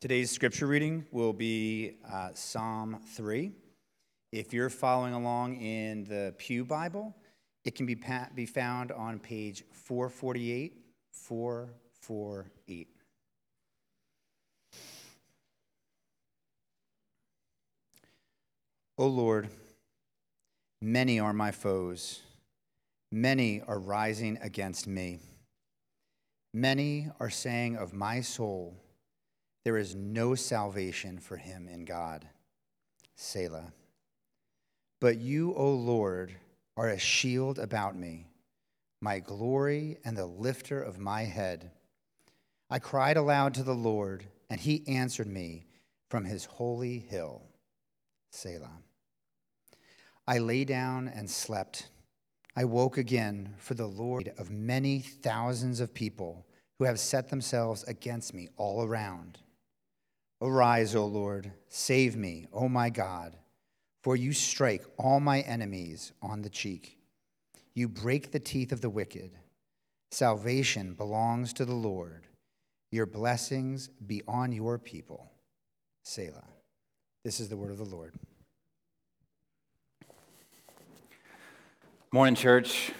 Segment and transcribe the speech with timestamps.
[0.00, 3.52] Today's scripture reading will be uh, Psalm 3.
[4.32, 7.14] If you're following along in the Pew Bible,
[7.66, 10.72] it can be, pa- be found on page 448,
[11.12, 12.88] 448.
[18.96, 19.50] O Lord,
[20.80, 22.22] many are my foes,
[23.12, 25.18] many are rising against me.
[26.54, 28.74] Many are saying of my soul,
[29.64, 32.26] there is no salvation for him in God.
[33.14, 33.72] Selah.
[35.00, 36.34] But you, O Lord,
[36.76, 38.26] are a shield about me,
[39.00, 41.70] my glory and the lifter of my head.
[42.70, 45.66] I cried aloud to the Lord, and he answered me
[46.08, 47.42] from his holy hill.
[48.30, 48.78] Selah.
[50.26, 51.88] I lay down and slept.
[52.56, 56.46] I woke again for the Lord of many thousands of people
[56.78, 59.38] who have set themselves against me all around.
[60.42, 63.36] Arise, O Lord, save me, O my God,
[64.02, 66.98] for you strike all my enemies on the cheek.
[67.74, 69.32] You break the teeth of the wicked.
[70.10, 72.26] Salvation belongs to the Lord.
[72.90, 75.30] Your blessings be on your people.
[76.02, 76.48] Selah.
[77.22, 78.14] This is the word of the Lord.
[82.12, 82.92] Morning, church.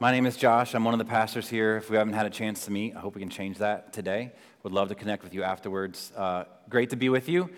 [0.00, 0.74] My name is Josh.
[0.74, 1.76] I'm one of the pastors here.
[1.76, 4.32] If we haven't had a chance to meet, I hope we can change that today.
[4.62, 6.12] Would love to connect with you afterwards.
[6.14, 7.48] Uh, great to be with you.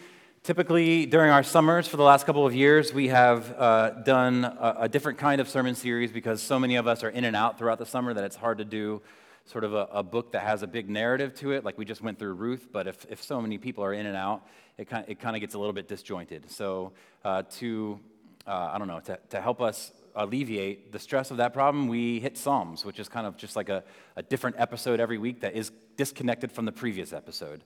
[0.44, 4.76] Typically, during our summers for the last couple of years, we have uh, done a,
[4.82, 7.58] a, different kind of sermon series because so many of us are in and out
[7.58, 9.02] throughout the summer that it's hard to do
[9.46, 12.02] sort of a, a book that has a big narrative to it, like we just
[12.02, 12.68] went through Ruth.
[12.70, 14.46] But if, if so many people are in and out,
[14.78, 16.52] it kind, it kind of gets a little bit disjointed.
[16.52, 16.92] So,
[17.24, 17.98] uh, to,
[18.46, 22.20] uh, I don't know, to, to help us alleviate the stress of that problem, we
[22.20, 23.82] hit Psalms, which is kind of just like a,
[24.16, 27.62] a different episode every week that is disconnected from the previous episode.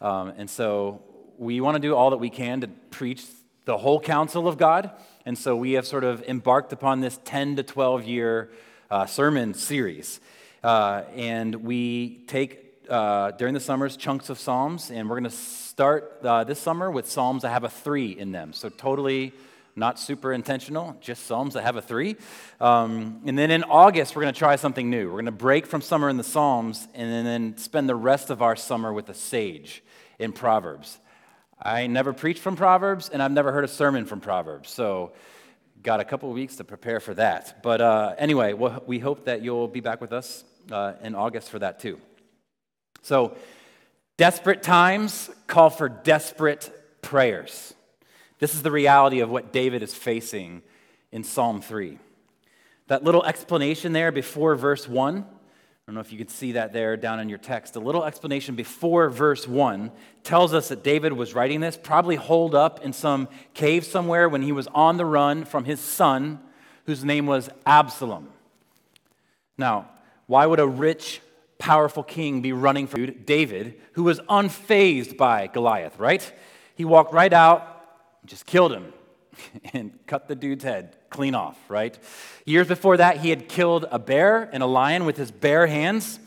[0.00, 1.02] Um, and so
[1.38, 3.24] we want to do all that we can to preach
[3.64, 4.90] the whole counsel of God.
[5.26, 8.50] And so we have sort of embarked upon this 10 to 12 year
[8.90, 10.20] uh, sermon series.
[10.62, 15.36] Uh, and we take uh, during the summers chunks of Psalms, and we're going to
[15.36, 18.52] start uh, this summer with Psalms that have a three in them.
[18.52, 19.32] So, totally
[19.76, 22.16] not super intentional, just Psalms that have a three.
[22.60, 25.06] Um, and then in August, we're going to try something new.
[25.06, 28.42] We're going to break from summer in the Psalms and then spend the rest of
[28.42, 29.82] our summer with a sage
[30.18, 30.98] in Proverbs.
[31.60, 34.70] I never preached from Proverbs, and I've never heard a sermon from Proverbs.
[34.70, 35.12] So,
[35.82, 37.62] got a couple weeks to prepare for that.
[37.62, 41.58] But uh, anyway, we hope that you'll be back with us uh, in August for
[41.58, 42.00] that too.
[43.02, 43.36] So,
[44.16, 46.70] desperate times call for desperate
[47.02, 47.74] prayers.
[48.38, 50.62] This is the reality of what David is facing
[51.12, 51.98] in Psalm 3.
[52.88, 55.24] That little explanation there before verse 1
[55.84, 57.76] I don't know if you can see that there down in your text.
[57.76, 59.92] A little explanation before verse 1
[60.22, 64.40] tells us that David was writing this, probably holed up in some cave somewhere when
[64.40, 66.40] he was on the run from his son,
[66.86, 68.30] whose name was Absalom.
[69.58, 69.90] Now,
[70.26, 71.20] why would a rich,
[71.58, 76.32] powerful king be running from David, who was unfazed by Goliath, right?
[76.76, 77.73] He walked right out,
[78.26, 78.92] just killed him,
[79.72, 81.96] and cut the dude's head clean off, right?
[82.44, 86.18] Years before that, he had killed a bear and a lion with his bare hands.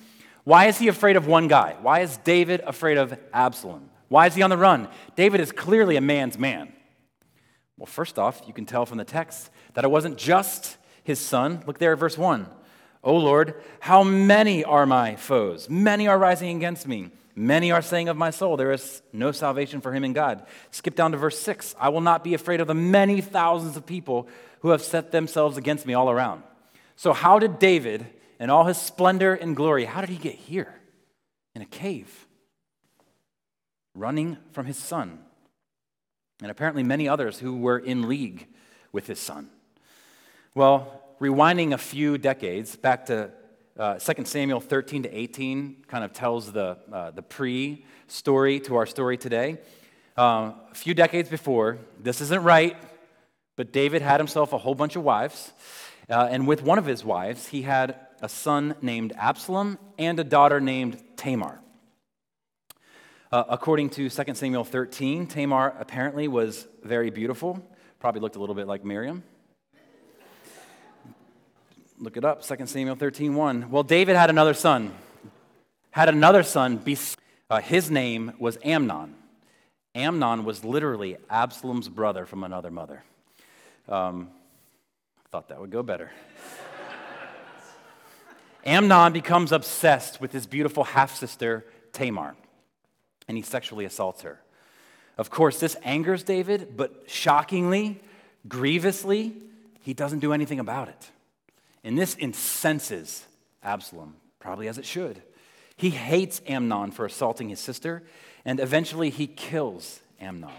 [0.46, 1.75] Why is he afraid of one guy?
[1.81, 3.90] Why is David afraid of Absalom?
[4.08, 4.88] Why is he on the run?
[5.18, 6.72] David is clearly a man's man.
[7.78, 11.64] Well, first off, you can tell from the text that it wasn't just his son.
[11.68, 12.47] Look there at verse 1.
[13.03, 15.69] O Lord, how many are my foes?
[15.69, 17.12] Many are rising against me.
[17.40, 20.44] Many are saying of my soul, there is no salvation for him in God.
[20.72, 21.75] Skip down to verse 6.
[21.80, 24.28] I will not be afraid of the many thousands of people
[24.62, 26.42] who have set themselves against me all around.
[26.96, 28.08] So, how did David,
[28.40, 30.74] in all his splendor and glory, how did he get here?
[31.53, 32.26] In a cave,
[33.94, 35.20] running from his son,
[36.42, 38.47] and apparently many others who were in league
[38.92, 39.52] with his son.
[40.56, 43.30] Well, rewinding a few decades back to
[43.78, 48.76] uh, 2 Samuel 13 to 18 kind of tells the, uh, the pre story to
[48.76, 49.59] our story today.
[50.18, 52.76] Uh, a few decades before, this isn't right,
[53.56, 55.52] but David had himself a whole bunch of wives.
[56.09, 60.23] Uh, and with one of his wives, he had a son named Absalom and a
[60.23, 61.59] daughter named Tamar.
[63.32, 67.62] Uh, according to 2 Samuel 13, Tamar apparently was very beautiful,
[68.00, 69.23] probably looked a little bit like Miriam.
[71.99, 73.72] Look it up, 2 Samuel 13, 1.
[73.72, 74.94] Well, David had another son,
[75.90, 76.79] had another son.
[77.49, 79.16] Uh, his name was Amnon.
[79.96, 83.03] Amnon was literally Absalom's brother from another mother.
[83.90, 84.29] Um,
[85.32, 86.11] thought that would go better.
[88.66, 92.35] Amnon becomes obsessed with his beautiful half sister, Tamar.
[93.28, 94.40] and he sexually assaults her.
[95.17, 97.99] Of course, this angers David, but shockingly,
[98.47, 99.35] grievously,
[99.82, 101.09] he doesn't do anything about it.
[101.87, 103.25] And this incenses
[103.63, 105.22] Absalom, probably as it should.
[105.78, 108.03] He hates Amnon for assaulting his sister,
[108.43, 110.51] and eventually he kills Amnon.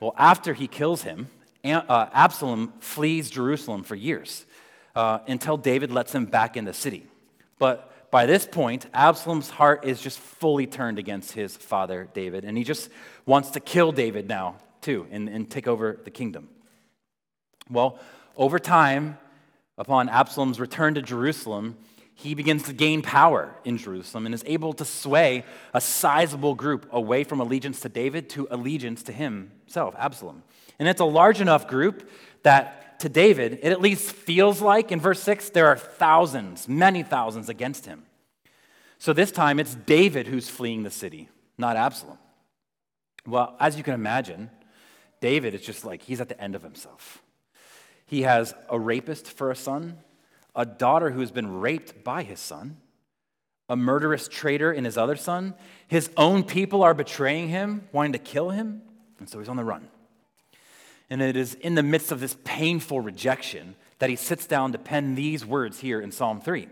[0.00, 1.28] Well, after he kills him,
[1.62, 4.46] uh, Absalom flees Jerusalem for years
[4.96, 7.06] uh, until David lets him back in the city.
[7.58, 12.56] But by this point, Absalom's heart is just fully turned against his father, David, and
[12.56, 12.88] he just
[13.26, 16.48] wants to kill David now, too, and, and take over the kingdom.
[17.68, 17.98] Well,
[18.34, 19.18] over time,
[19.82, 21.76] upon Absalom's return to Jerusalem,
[22.14, 25.44] he begins to gain power in Jerusalem and is able to sway
[25.74, 30.44] a sizable group away from allegiance to David to allegiance to himself, Absalom.
[30.78, 32.08] And it's a large enough group
[32.44, 37.02] that to David, it at least feels like in verse 6 there are thousands, many
[37.02, 38.04] thousands against him.
[39.00, 42.18] So this time it's David who's fleeing the city, not Absalom.
[43.26, 44.48] Well, as you can imagine,
[45.20, 47.21] David is just like he's at the end of himself.
[48.12, 49.96] He has a rapist for a son,
[50.54, 52.76] a daughter who has been raped by his son,
[53.70, 55.54] a murderous traitor in his other son.
[55.88, 58.82] His own people are betraying him, wanting to kill him,
[59.18, 59.88] and so he's on the run.
[61.08, 64.78] And it is in the midst of this painful rejection that he sits down to
[64.78, 66.68] pen these words here in Psalm 3.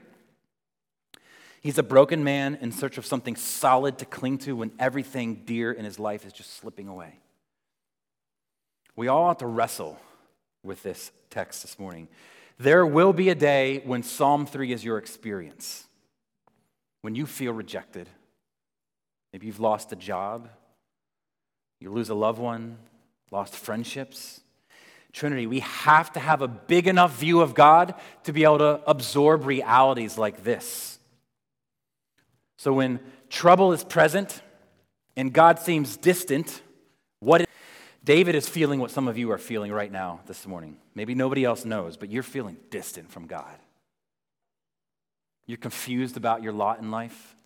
[1.63, 5.73] He's a broken man in search of something solid to cling to when everything dear
[5.73, 7.15] in his life is just slipping away.
[8.95, 9.99] We all have to wrestle
[10.63, 12.09] with this text this morning.
[12.59, 15.87] There will be a day when Psalm 3 is your experience,
[17.01, 18.09] when you feel rejected.
[19.33, 20.49] Maybe you've lost a job,
[21.81, 22.77] you lose a loved one,
[23.31, 24.41] lost friendships.
[25.13, 28.81] Trinity, we have to have a big enough view of God to be able to
[28.87, 30.99] absorb realities like this.
[32.59, 34.43] So when trouble is present
[35.17, 36.63] and God seems distant,
[38.11, 40.79] David is feeling what some of you are feeling right now this morning.
[40.97, 43.55] Maybe nobody else knows, but you're feeling distant from God.
[45.47, 47.37] You're confused about your lot in life,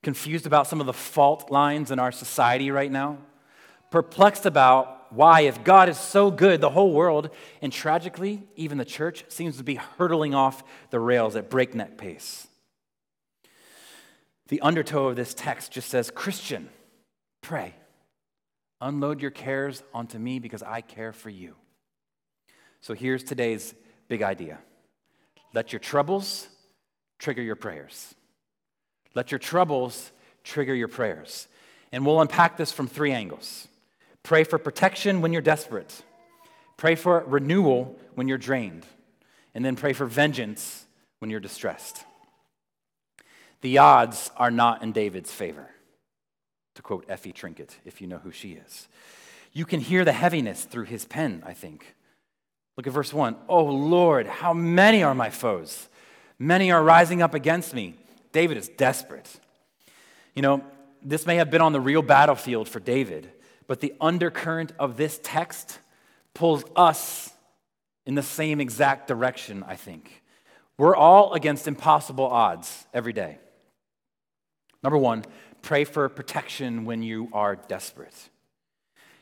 [0.00, 3.18] confused about some of the fault lines in our society right now,
[3.90, 7.28] perplexed about why, if God is so good, the whole world,
[7.60, 12.46] and tragically, even the church, seems to be hurtling off the rails at breakneck pace.
[14.46, 16.68] The undertow of this text just says, Christian,
[17.40, 17.74] pray.
[18.82, 21.54] Unload your cares onto me because I care for you.
[22.80, 23.74] So here's today's
[24.08, 24.58] big idea
[25.54, 26.48] let your troubles
[27.18, 28.14] trigger your prayers.
[29.14, 30.10] Let your troubles
[30.42, 31.46] trigger your prayers.
[31.92, 33.68] And we'll unpack this from three angles
[34.24, 36.02] pray for protection when you're desperate,
[36.76, 38.84] pray for renewal when you're drained,
[39.54, 40.86] and then pray for vengeance
[41.20, 42.04] when you're distressed.
[43.60, 45.68] The odds are not in David's favor
[46.74, 48.88] to quote Effie Trinket, if you know who she is.
[49.52, 51.94] You can hear the heaviness through his pen, I think.
[52.76, 53.36] Look at verse 1.
[53.48, 55.88] Oh Lord, how many are my foes?
[56.38, 57.94] Many are rising up against me.
[58.32, 59.28] David is desperate.
[60.34, 60.64] You know,
[61.02, 63.30] this may have been on the real battlefield for David,
[63.66, 65.78] but the undercurrent of this text
[66.34, 67.30] pulls us
[68.06, 70.22] in the same exact direction, I think.
[70.78, 73.38] We're all against impossible odds every day.
[74.82, 75.24] Number one,
[75.62, 78.28] pray for protection when you are desperate.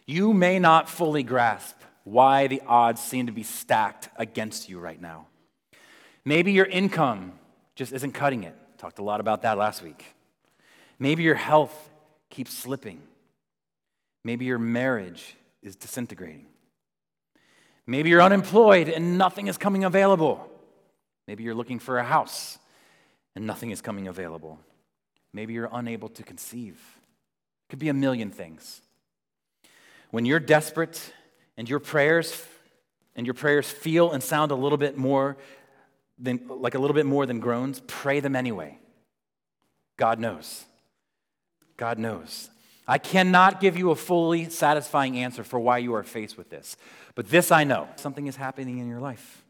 [0.07, 5.01] You may not fully grasp why the odds seem to be stacked against you right
[5.01, 5.27] now.
[6.25, 7.33] Maybe your income
[7.77, 8.57] just isn't cutting it.
[8.79, 10.05] Talked a lot about that last week.
[10.99, 11.91] Maybe your health
[12.29, 13.03] keeps slipping.
[14.25, 16.47] Maybe your marriage is disintegrating.
[17.87, 20.49] Maybe you're unemployed and nothing is coming available.
[21.27, 22.59] Maybe you're looking for a house
[23.35, 24.59] and nothing is coming available.
[25.33, 26.75] Maybe you're unable to conceive.
[26.75, 28.83] It could be a million things.
[30.11, 31.13] When you're desperate
[31.57, 32.45] and your prayers
[33.15, 35.37] and your prayers feel and sound a little bit more
[36.19, 38.79] than like a little bit more than groans, pray them anyway.
[39.97, 40.65] God knows.
[41.77, 42.51] God knows.
[42.89, 46.77] I cannot give you a fully satisfying answer for why you are faced with this.
[47.15, 49.45] But this I know something is happening in your life.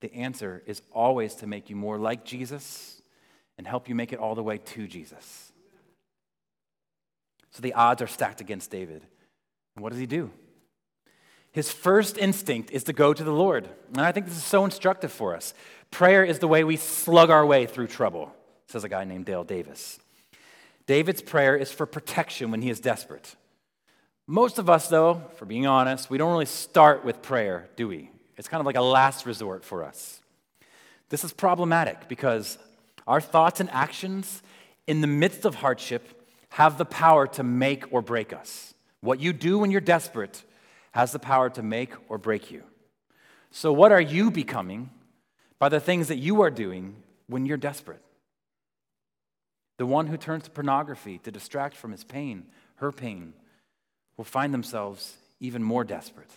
[0.00, 2.93] The answer is always to make you more like Jesus
[3.58, 5.52] and help you make it all the way to Jesus.
[7.50, 9.02] So the odds are stacked against David.
[9.74, 10.30] And what does he do?
[11.52, 13.68] His first instinct is to go to the Lord.
[13.92, 15.54] And I think this is so instructive for us.
[15.92, 18.34] Prayer is the way we slug our way through trouble,
[18.66, 20.00] says a guy named Dale Davis.
[20.86, 23.36] David's prayer is for protection when he is desperate.
[24.26, 28.10] Most of us, though, for being honest, we don't really start with prayer, do we?
[28.36, 30.20] It's kind of like a last resort for us.
[31.10, 32.58] This is problematic because
[33.06, 34.42] our thoughts and actions
[34.86, 38.74] in the midst of hardship have the power to make or break us.
[39.00, 40.44] What you do when you're desperate
[40.92, 42.62] has the power to make or break you.
[43.50, 44.90] So, what are you becoming
[45.58, 46.96] by the things that you are doing
[47.26, 48.02] when you're desperate?
[49.76, 52.46] The one who turns to pornography to distract from his pain,
[52.76, 53.34] her pain,
[54.16, 56.30] will find themselves even more desperate.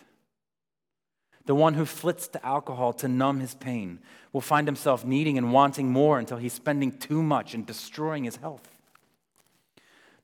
[1.48, 4.00] The one who flits to alcohol to numb his pain
[4.34, 8.36] will find himself needing and wanting more until he's spending too much and destroying his
[8.36, 8.68] health.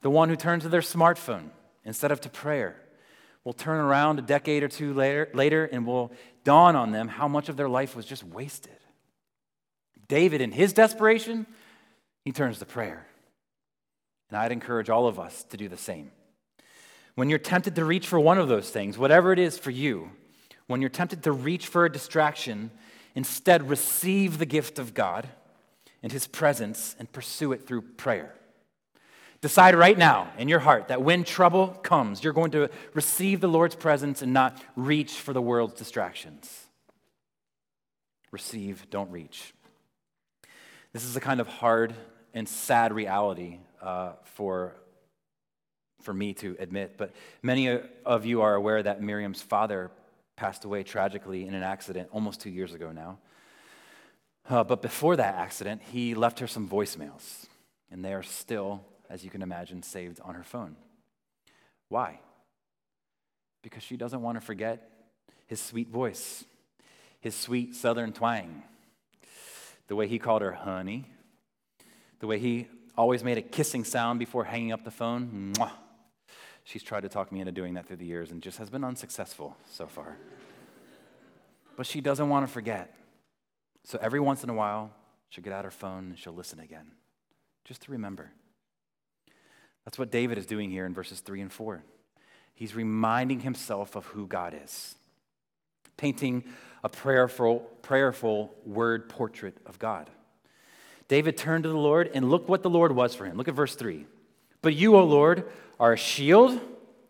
[0.02, 1.48] The one who turns to their smartphone
[1.82, 2.76] instead of to prayer
[3.42, 6.12] will turn around a decade or two later, later and will
[6.44, 8.76] dawn on them how much of their life was just wasted.
[10.06, 11.46] David, in his desperation,
[12.26, 13.06] he turns to prayer.
[14.28, 16.10] And I'd encourage all of us to do the same.
[17.14, 20.10] When you're tempted to reach for one of those things, whatever it is for you,
[20.66, 22.70] when you're tempted to reach for a distraction,
[23.14, 25.28] instead receive the gift of God
[26.02, 28.34] and His presence and pursue it through prayer.
[29.40, 33.48] Decide right now in your heart that when trouble comes, you're going to receive the
[33.48, 36.64] Lord's presence and not reach for the world's distractions.
[38.30, 39.52] Receive, don't reach.
[40.94, 41.94] This is a kind of hard
[42.32, 44.76] and sad reality uh, for,
[46.00, 49.90] for me to admit, but many of you are aware that Miriam's father
[50.36, 53.18] passed away tragically in an accident almost two years ago now.
[54.48, 57.46] Uh, but before that accident, he left her some voicemails,
[57.90, 60.76] and they are still as you can imagine, saved on her phone.
[61.88, 62.20] Why?
[63.62, 64.90] Because she doesn't want to forget
[65.46, 66.44] his sweet voice,
[67.20, 68.62] his sweet southern twang,
[69.86, 71.06] the way he called her honey,
[72.20, 75.54] the way he always made a kissing sound before hanging up the phone.
[75.56, 75.70] Mwah.
[76.64, 78.84] She's tried to talk me into doing that through the years and just has been
[78.84, 80.16] unsuccessful so far.
[81.76, 82.94] but she doesn't want to forget.
[83.84, 84.90] So every once in a while,
[85.28, 86.92] she'll get out her phone and she'll listen again,
[87.64, 88.30] just to remember.
[89.84, 91.82] That's what David is doing here in verses 3 and 4.
[92.54, 94.94] He's reminding himself of who God is,
[95.96, 96.44] painting
[96.82, 100.08] a prayerful, prayerful word portrait of God.
[101.08, 103.36] David turned to the Lord, and look what the Lord was for him.
[103.36, 104.06] Look at verse 3.
[104.64, 105.44] But you, O Lord,
[105.78, 106.58] are a shield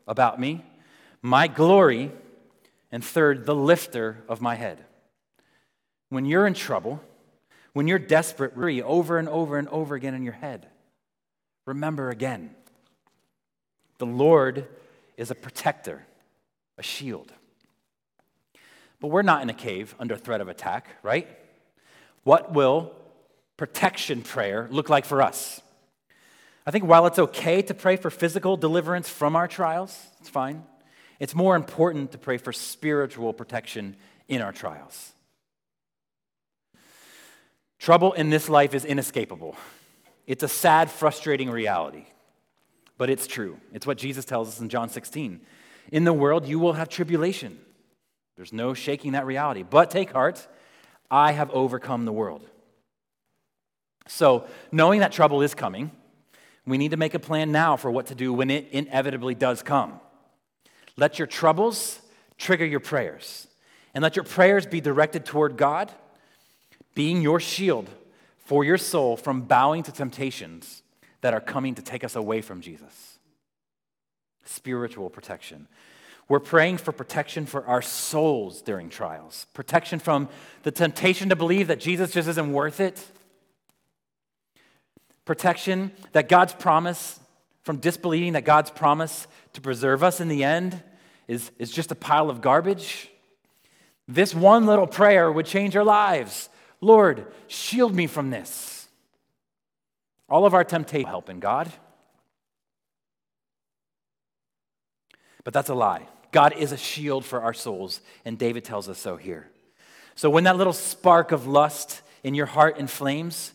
[0.09, 0.65] about me,
[1.23, 2.11] my glory,
[2.91, 4.85] and third, the lifter of my head.
[6.09, 7.01] When you're in trouble,
[7.73, 10.67] when you're desperate, over and over and over again in your head,
[11.65, 12.57] remember again
[13.99, 14.67] the Lord
[15.17, 16.05] is a protector,
[16.77, 17.33] a shield.
[18.99, 21.29] But we're not in a cave under threat of attack, right?
[22.25, 22.93] What will
[23.57, 25.61] protection prayer look like for us?
[26.67, 30.65] I think while it's okay to pray for physical deliverance from our trials, it's fine.
[31.21, 33.97] It's more important to pray for spiritual protection
[34.29, 35.13] in our trials.
[37.79, 39.57] Trouble in this life is inescapable.
[40.27, 42.07] It's a sad, frustrating reality
[42.97, 43.59] but it's true.
[43.73, 45.41] It's what Jesus tells us in John 16.
[45.93, 47.59] In the world, you will have tribulation.
[48.37, 49.63] There's no shaking that reality.
[49.63, 50.47] But take heart,
[51.11, 52.47] I have overcome the world.
[54.07, 55.91] So, knowing that trouble is coming,
[56.67, 59.63] we need to make a plan now for what to do when it inevitably does
[59.63, 60.01] come.
[60.97, 62.01] Let your troubles
[62.39, 63.47] trigger your prayers,
[63.95, 65.93] and let your prayers be directed toward God,
[66.95, 67.89] being your shield
[68.39, 70.83] for your soul from bowing to temptations
[71.21, 73.19] that are coming to take us away from Jesus.
[74.45, 75.69] Spiritual protection.
[76.29, 80.29] We're praying for protection for our souls during trials, protection from
[80.63, 83.07] the temptation to believe that Jesus just isn't worth it,
[85.25, 87.19] protection that God's promise
[87.65, 90.83] from disbelieving that God's promise to preserve us in the end
[91.27, 93.11] is, is just a pile of garbage.
[94.07, 96.51] This one little prayer would change our lives.
[96.83, 98.87] Lord, shield me from this.
[100.29, 101.73] All of our temptation help in God.
[105.43, 106.07] But that's a lie.
[106.33, 109.49] God is a shield for our souls, and David tells us so here.
[110.15, 113.53] So when that little spark of lust in your heart inflames,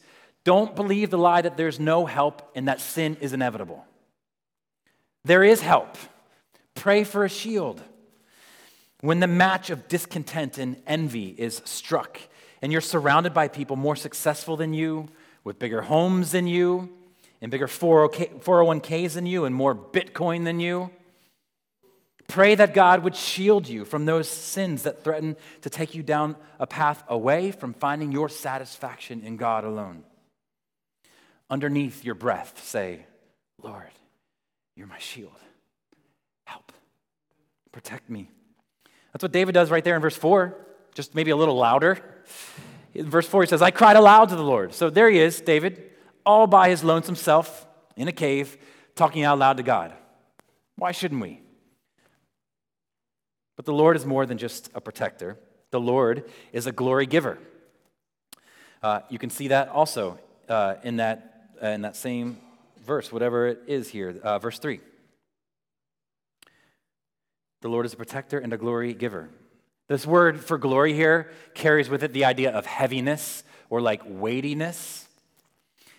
[0.49, 3.85] don't believe the lie that there's no help and that sin is inevitable.
[5.23, 5.95] There is help.
[6.73, 7.83] Pray for a shield.
[9.01, 12.19] When the match of discontent and envy is struck,
[12.63, 15.09] and you're surrounded by people more successful than you,
[15.43, 16.89] with bigger homes than you,
[17.41, 20.89] and bigger 401ks than you, and more Bitcoin than you.
[22.27, 26.35] Pray that God would shield you from those sins that threaten to take you down
[26.59, 30.05] a path away from finding your satisfaction in God alone.
[31.49, 33.05] Underneath your breath, say,
[33.61, 33.89] Lord,
[34.75, 35.35] you're my shield.
[36.45, 36.71] Help.
[37.71, 38.29] Protect me.
[39.11, 40.55] That's what David does right there in verse 4,
[40.93, 41.97] just maybe a little louder.
[42.93, 44.73] In verse 4, he says, I cried aloud to the Lord.
[44.73, 45.91] So there he is, David,
[46.25, 48.57] all by his lonesome self in a cave,
[48.95, 49.93] talking out loud to God.
[50.75, 51.41] Why shouldn't we?
[53.55, 55.37] But the Lord is more than just a protector,
[55.71, 57.37] the Lord is a glory giver.
[58.81, 62.37] Uh, you can see that also uh, in, that, in that same
[62.85, 64.79] verse, whatever it is here, uh, verse 3.
[67.61, 69.29] The Lord is a protector and a glory giver.
[69.87, 75.07] This word for glory here carries with it the idea of heaviness or like weightiness.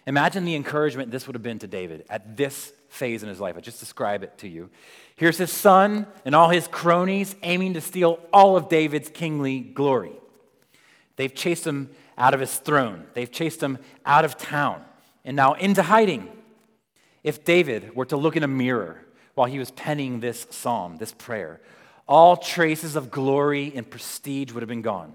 [0.06, 3.56] Imagine the encouragement this would have been to David at this phase in his life.
[3.56, 4.70] I just describe it to you.
[5.16, 10.12] Here's his son and all his cronies aiming to steal all of David's kingly glory.
[11.16, 14.84] They've chased him out of his throne, they've chased him out of town,
[15.24, 16.28] and now into hiding.
[17.22, 21.12] If David were to look in a mirror while he was penning this psalm, this
[21.12, 21.60] prayer,
[22.06, 25.14] all traces of glory and prestige would have been gone.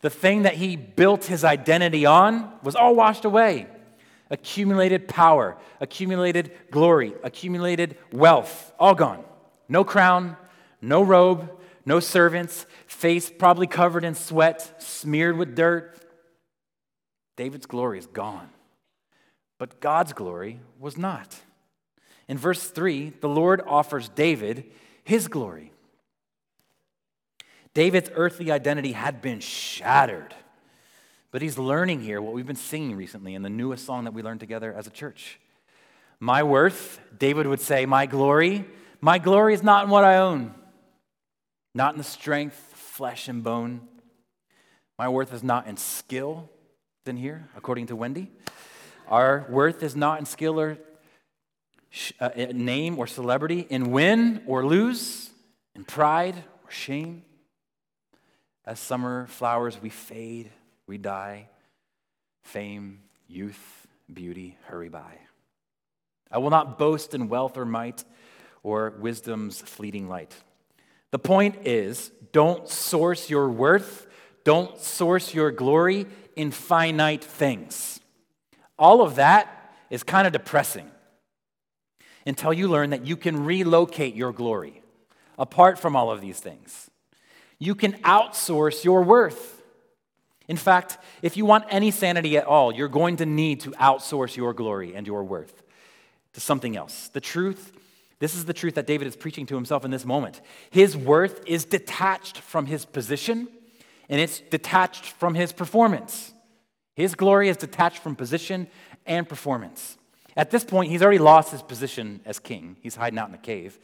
[0.00, 3.66] The thing that he built his identity on was all washed away
[4.30, 9.24] accumulated power, accumulated glory, accumulated wealth, all gone.
[9.68, 10.36] No crown,
[10.80, 11.50] no robe,
[11.84, 16.04] no servants, face probably covered in sweat, smeared with dirt.
[17.36, 18.48] David's glory is gone.
[19.58, 21.40] But God's glory was not.
[22.28, 24.64] In verse 3, the Lord offers David
[25.04, 25.72] his glory.
[27.72, 30.34] David's earthly identity had been shattered.
[31.30, 34.22] But he's learning here what we've been singing recently in the newest song that we
[34.22, 35.38] learned together as a church.
[36.18, 38.64] My worth, David would say, my glory,
[39.00, 40.54] my glory is not in what I own,
[41.74, 43.82] not in the strength, flesh, and bone.
[44.98, 46.48] My worth is not in skill,
[47.06, 48.30] than here, according to Wendy.
[49.08, 50.78] Our worth is not in skill or
[52.20, 55.30] uh, name or celebrity, in win or lose,
[55.74, 57.22] in pride or shame.
[58.64, 60.50] As summer flowers, we fade
[60.86, 61.48] we die.
[62.44, 65.18] Fame, youth, beauty hurry by.
[66.30, 68.04] I will not boast in wealth or might
[68.62, 70.34] or wisdom's fleeting light.
[71.10, 74.06] The point is don't source your worth,
[74.44, 78.00] don't source your glory in finite things.
[78.78, 80.90] All of that is kind of depressing
[82.26, 84.82] until you learn that you can relocate your glory
[85.38, 86.90] apart from all of these things.
[87.58, 89.62] You can outsource your worth.
[90.48, 94.36] In fact, if you want any sanity at all, you're going to need to outsource
[94.36, 95.62] your glory and your worth
[96.34, 97.08] to something else.
[97.08, 97.72] The truth,
[98.18, 100.40] this is the truth that David is preaching to himself in this moment.
[100.70, 103.48] His worth is detached from his position
[104.08, 106.32] and it's detached from his performance.
[106.96, 108.66] His glory is detached from position
[109.04, 109.98] and performance.
[110.34, 112.76] At this point, he's already lost his position as king.
[112.80, 113.78] He's hiding out in a cave.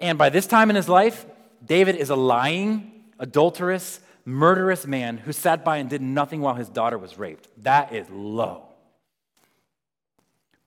[0.00, 1.26] And by this time in his life,
[1.64, 6.70] David is a lying, adulterous, murderous man who sat by and did nothing while his
[6.70, 7.48] daughter was raped.
[7.62, 8.64] That is low.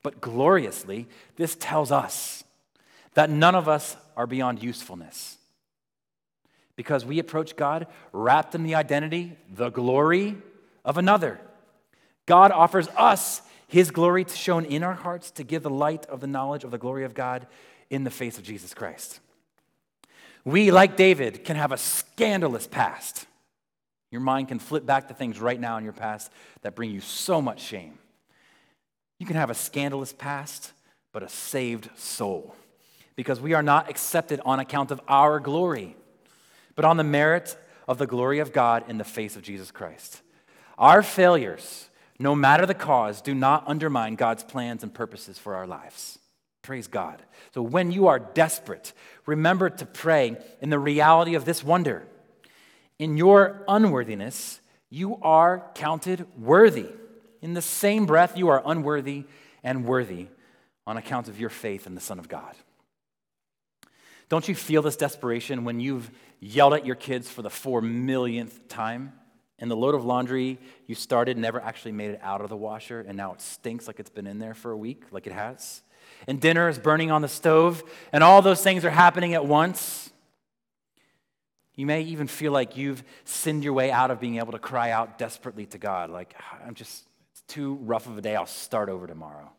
[0.02, 2.44] But gloriously, this tells us
[3.14, 5.38] that none of us are beyond usefulness.
[6.76, 10.36] Because we approach God wrapped in the identity, the glory
[10.84, 11.40] of another.
[12.30, 16.20] God offers us his glory to shone in our hearts to give the light of
[16.20, 17.48] the knowledge of the glory of God
[17.90, 19.18] in the face of Jesus Christ.
[20.44, 23.26] We, like David, can have a scandalous past.
[24.12, 26.30] Your mind can flip back to things right now in your past
[26.62, 27.98] that bring you so much shame.
[29.18, 30.70] You can have a scandalous past,
[31.10, 32.54] but a saved soul.
[33.16, 35.96] Because we are not accepted on account of our glory,
[36.76, 37.56] but on the merit
[37.88, 40.22] of the glory of God in the face of Jesus Christ.
[40.78, 41.88] Our failures,
[42.20, 46.18] no matter the cause, do not undermine God's plans and purposes for our lives.
[46.60, 47.22] Praise God.
[47.54, 48.92] So when you are desperate,
[49.24, 52.06] remember to pray in the reality of this wonder
[52.98, 56.90] in your unworthiness, you are counted worthy.
[57.40, 59.24] In the same breath, you are unworthy
[59.64, 60.26] and worthy
[60.86, 62.54] on account of your faith in the Son of God.
[64.28, 68.68] Don't you feel this desperation when you've yelled at your kids for the four millionth
[68.68, 69.14] time?
[69.60, 73.04] And the load of laundry you started never actually made it out of the washer,
[73.06, 75.82] and now it stinks like it's been in there for a week, like it has.
[76.26, 80.10] And dinner is burning on the stove, and all those things are happening at once.
[81.74, 84.90] You may even feel like you've sinned your way out of being able to cry
[84.90, 86.34] out desperately to God, like,
[86.66, 89.50] I'm just, it's too rough of a day, I'll start over tomorrow.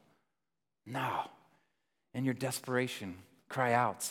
[0.86, 1.22] No.
[2.14, 3.16] In your desperation,
[3.50, 4.08] cry out.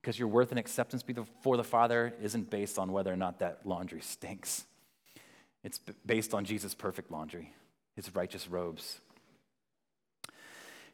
[0.00, 3.60] Because your worth and acceptance before the Father isn't based on whether or not that
[3.64, 4.64] laundry stinks.
[5.64, 7.52] It's based on Jesus' perfect laundry,
[7.96, 9.00] his righteous robes.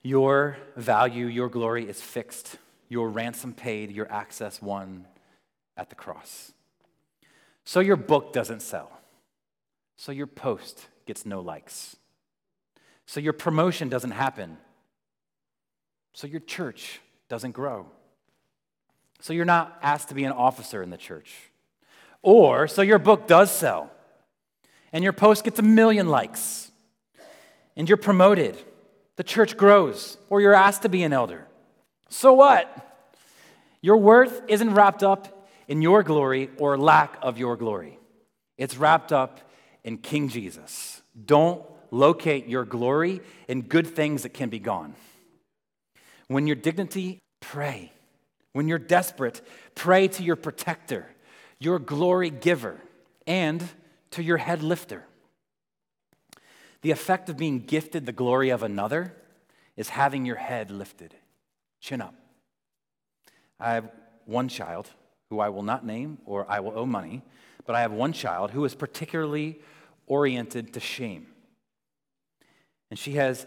[0.03, 2.57] Your value, your glory is fixed.
[2.89, 5.07] Your ransom paid, your access won
[5.77, 6.53] at the cross.
[7.65, 9.01] So your book doesn't sell.
[9.97, 11.97] So your post gets no likes.
[13.07, 14.59] So your promotion doesn't happen.
[16.13, 17.87] so your church doesn't grow.
[19.21, 21.51] So you're not asked to be an officer in the church.
[22.23, 23.91] Or so your book does sell
[24.95, 26.71] and your post gets a million likes
[27.77, 28.57] and you're promoted.
[29.17, 31.47] The church grows or you're asked to be an elder.
[32.09, 33.09] So what?
[33.83, 37.99] Your worth isn't wrapped up in your glory or lack of your glory.
[38.57, 39.41] It's wrapped up
[39.83, 41.03] in King Jesus.
[41.27, 44.95] Don't locate your glory in good things that can be gone.
[46.29, 47.93] When your dignity, pray.
[48.53, 49.43] When you're desperate,
[49.75, 51.09] pray to your protector,
[51.59, 52.81] your glory giver,
[53.27, 53.69] and
[54.15, 55.05] to your head lifter.
[56.83, 59.15] The effect of being gifted the glory of another
[59.77, 61.15] is having your head lifted,
[61.81, 62.15] chin up.
[63.59, 63.91] I have
[64.25, 64.91] one child
[65.31, 67.23] who I will not name or I will owe money,
[67.67, 69.61] but I have one child who is particularly
[70.07, 71.27] oriented to shame.
[72.91, 73.47] And she has,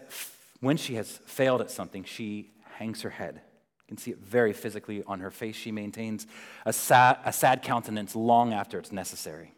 [0.60, 3.36] when she has failed at something, she hangs her head.
[3.36, 5.56] You can see it very physically on her face.
[5.56, 6.26] She maintains
[6.66, 9.54] a sad, a sad countenance long after it's necessary.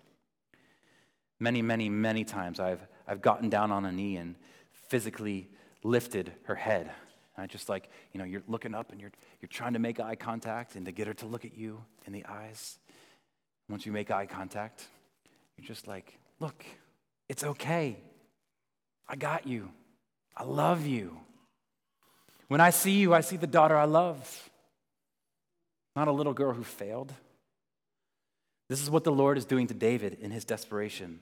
[1.40, 4.36] Many, many, many times I've, I've gotten down on a knee and
[4.88, 5.48] physically
[5.82, 6.90] lifted her head.
[7.36, 9.98] And I just like, you know, you're looking up and you're, you're trying to make
[9.98, 12.78] eye contact and to get her to look at you in the eyes.
[13.68, 14.86] Once you make eye contact,
[15.56, 16.64] you're just like, look,
[17.28, 17.96] it's okay.
[19.08, 19.70] I got you.
[20.36, 21.18] I love you.
[22.48, 24.50] When I see you, I see the daughter I love,
[25.94, 27.12] not a little girl who failed.
[28.68, 31.20] This is what the Lord is doing to David in his desperation.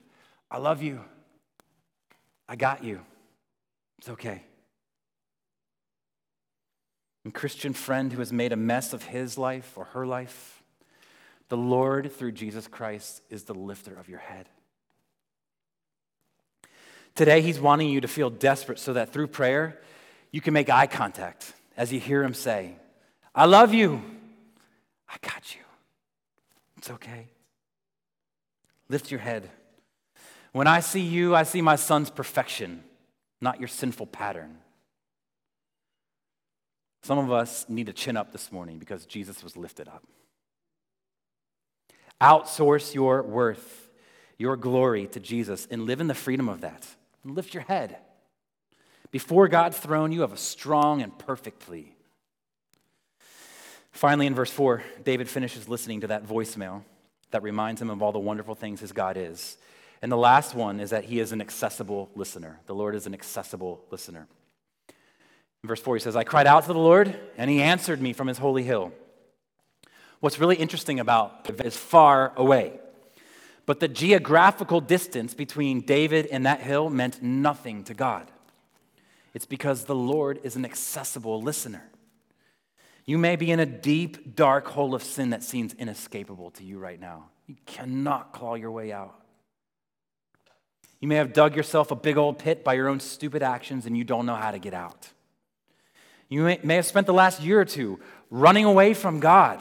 [0.51, 1.01] I love you.
[2.49, 3.01] I got you.
[3.99, 4.43] It's okay.
[7.25, 10.63] And Christian friend who has made a mess of his life or her life,
[11.49, 14.49] the Lord, through Jesus Christ, is the lifter of your head.
[17.15, 19.81] Today, He's wanting you to feel desperate so that through prayer,
[20.31, 22.77] you can make eye contact as you hear Him say,
[23.35, 24.01] I love you.
[25.09, 25.63] I got you.
[26.77, 27.27] It's okay.
[28.89, 29.51] Lift your head.
[30.53, 32.83] When I see you, I see my son's perfection,
[33.41, 34.59] not your sinful pattern.
[37.03, 40.05] Some of us need to chin up this morning because Jesus was lifted up.
[42.21, 43.91] Outsource your worth,
[44.37, 46.87] your glory to Jesus, and live in the freedom of that
[47.23, 47.99] and lift your head.
[49.11, 51.95] Before God's throne, you have a strong and perfect plea.
[53.91, 56.83] Finally, in verse 4, David finishes listening to that voicemail
[57.31, 59.57] that reminds him of all the wonderful things his God is.
[60.01, 62.61] And the last one is that he is an accessible listener.
[62.67, 64.29] The Lord is an accessible listener.
[65.63, 68.13] In verse 4, he says, I cried out to the Lord, and he answered me
[68.13, 68.93] from his holy hill.
[70.21, 72.79] What's really interesting about is far away.
[73.67, 78.31] But the geographical distance between David and that hill meant nothing to God.
[79.35, 81.85] It's because the Lord is an accessible listener.
[83.05, 86.79] You may be in a deep, dark hole of sin that seems inescapable to you
[86.79, 87.27] right now.
[87.47, 89.15] You cannot claw your way out.
[91.01, 93.97] You may have dug yourself a big old pit by your own stupid actions and
[93.97, 95.09] you don't know how to get out.
[96.29, 99.61] You may, have spent the last year or two running away from God,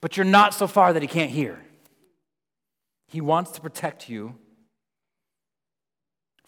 [0.00, 1.60] but you're not so far that He can't hear.
[3.08, 4.34] He wants to protect you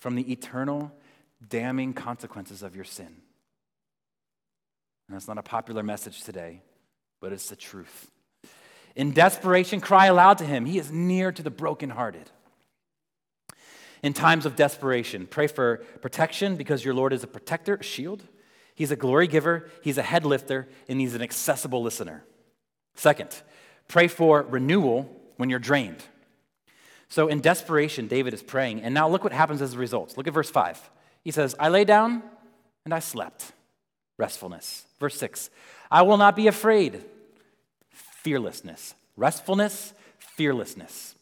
[0.01, 0.93] from the eternal
[1.47, 3.07] damning consequences of your sin.
[5.07, 6.63] And that's not a popular message today,
[7.21, 8.11] but it's the truth.
[8.97, 10.65] In desperation, cry aloud to him.
[10.67, 12.31] He is near to the brokenhearted.
[14.03, 18.23] In times of desperation, pray for protection because your Lord is a protector, a shield.
[18.75, 22.25] He's a glory giver, he's a head lifter, and he's an accessible listener.
[22.95, 23.43] Second,
[23.89, 26.05] pray for renewal when you're drained.
[27.09, 28.83] So in desperation, David is praying.
[28.83, 30.17] And now look what happens as a result.
[30.17, 30.91] Look at verse 5.
[31.25, 32.23] He says, I lay down
[32.85, 33.53] and I slept.
[34.17, 34.85] Restfulness.
[35.01, 35.51] Verse 6.
[35.91, 37.03] I will not be afraid.
[37.91, 38.95] Fearlessness.
[39.17, 41.15] Restfulness, fearlessness.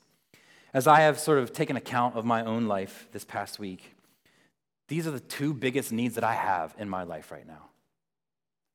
[0.74, 3.94] As I have sort of taken account of my own life this past week,
[4.88, 7.70] these are the two biggest needs that I have in my life right now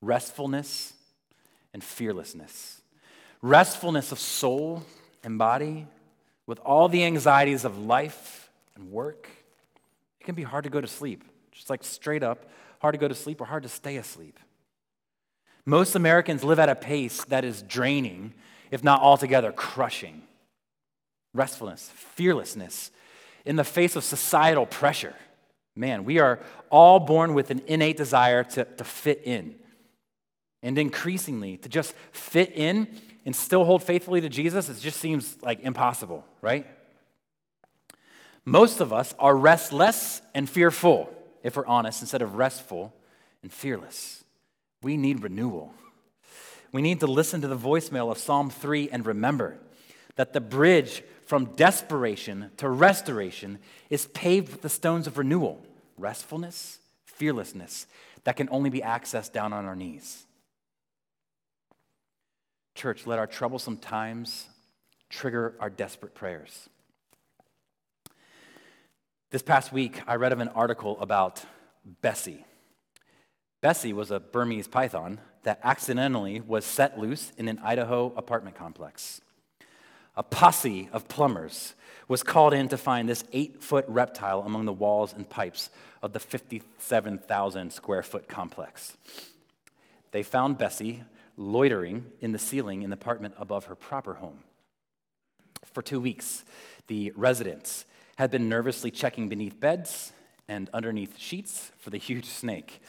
[0.01, 0.93] restfulness
[1.73, 2.81] and fearlessness.
[3.41, 4.83] Restfulness of soul
[5.23, 5.87] and body,
[6.47, 9.29] with all the anxieties of life and work,
[10.19, 11.23] it can be hard to go to sleep.
[11.51, 12.45] Just like straight up,
[12.79, 14.39] hard to go to sleep or hard to stay asleep.
[15.65, 18.33] Most Americans live at a pace that is draining,
[18.71, 20.23] if not altogether crushing.
[21.33, 22.91] Restfulness, fearlessness
[23.45, 25.15] in the face of societal pressure.
[25.75, 26.39] Man, we are
[26.69, 29.55] all born with an innate desire to, to fit in.
[30.63, 32.87] And increasingly, to just fit in
[33.25, 36.67] and still hold faithfully to Jesus, it just seems like impossible, right?
[38.45, 41.13] Most of us are restless and fearful,
[41.43, 42.93] if we're honest, instead of restful
[43.41, 44.23] and fearless.
[44.81, 45.73] We need renewal.
[46.71, 49.57] We need to listen to the voicemail of Psalm 3 and remember
[50.15, 53.57] that the bridge from desperation to restoration
[53.89, 55.65] is paved with the stones of renewal,
[55.97, 57.87] restfulness, fearlessness
[58.25, 60.25] that can only be accessed down on our knees.
[62.75, 64.49] Church, let our troublesome times
[65.09, 66.67] trigger our desperate prayers.
[69.29, 71.45] This past week, I read of an article about
[72.01, 72.43] Bessie.
[73.61, 79.21] Bessie was a Burmese python that accidentally was set loose in an Idaho apartment complex.
[80.15, 81.73] A posse of plumbers
[82.07, 85.69] was called in to find this eight foot reptile among the walls and pipes
[86.01, 88.97] of the 57,000 square foot complex.
[90.11, 91.03] They found Bessie
[91.37, 94.39] loitering in the ceiling in the apartment above her proper home.
[95.73, 96.43] For two weeks,
[96.87, 97.85] the residents
[98.17, 100.11] had been nervously checking beneath beds
[100.47, 102.81] and underneath sheets for the huge snake.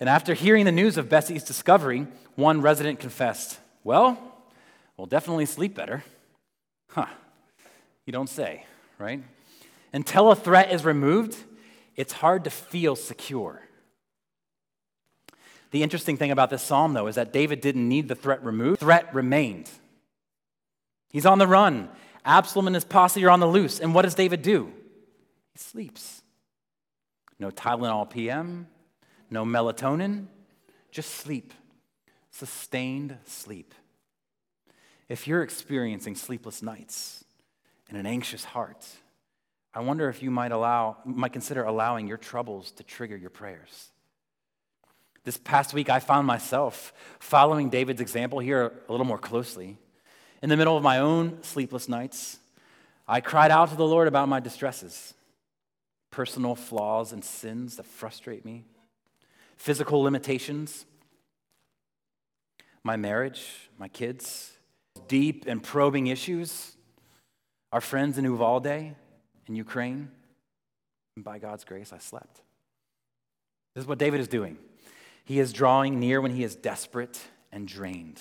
[0.00, 4.18] And after hearing the news of Bessie's discovery, one resident confessed, Well,
[4.96, 6.02] we'll definitely sleep better.
[6.90, 7.06] Huh,
[8.04, 8.64] you don't say,
[8.98, 9.22] right?
[9.92, 11.36] Until a threat is removed,
[11.96, 13.62] it's hard to feel secure.
[15.70, 18.80] The interesting thing about this psalm, though, is that David didn't need the threat removed,
[18.80, 19.70] threat remained.
[21.10, 21.88] He's on the run.
[22.24, 23.80] Absalom and his posse are on the loose.
[23.80, 24.72] And what does David do?
[25.52, 26.22] He sleeps.
[27.38, 28.66] No Tylenol PM,
[29.30, 30.26] no melatonin,
[30.90, 31.54] just sleep.
[32.30, 33.74] Sustained sleep.
[35.10, 37.24] If you're experiencing sleepless nights
[37.88, 38.86] and an anxious heart,
[39.74, 43.90] I wonder if you might allow might consider allowing your troubles to trigger your prayers.
[45.24, 49.78] This past week I found myself following David's example here a little more closely.
[50.42, 52.38] In the middle of my own sleepless nights,
[53.08, 55.14] I cried out to the Lord about my distresses,
[56.12, 58.64] personal flaws and sins that frustrate me,
[59.56, 60.86] physical limitations,
[62.84, 64.52] my marriage, my kids,
[65.10, 66.76] deep and probing issues,
[67.72, 68.94] our friends in Uvalde,
[69.48, 70.08] in Ukraine,
[71.16, 72.40] and by God's grace, I slept.
[73.74, 74.56] This is what David is doing.
[75.24, 77.20] He is drawing near when he is desperate
[77.50, 78.20] and drained.